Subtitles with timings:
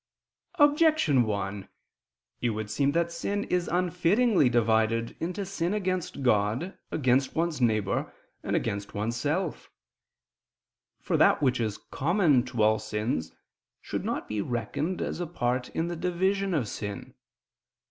[0.55, 1.69] Objection 1:
[2.41, 8.11] It would seem that sin is unfittingly divided into sin against God, against one's neighbor,
[8.41, 9.69] and against oneself.
[11.01, 13.31] For that which is common to all sins
[13.79, 17.13] should not be reckoned as a part in the division of sin.